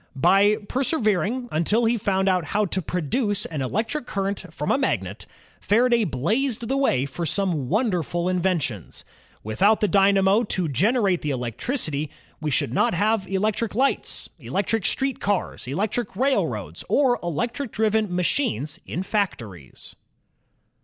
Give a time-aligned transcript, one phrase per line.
[0.15, 5.27] By persevering imtil he foimd out how to produce an electric current from a magnet,
[5.59, 9.05] Faraday blazed the way for some wonderful inventions.
[9.43, 12.09] Without the dynamo to generate the electricity,
[12.39, 18.79] we should not have electric lights, electric street cars, electric railroads, or electric driven machines
[18.87, 19.93] in factories.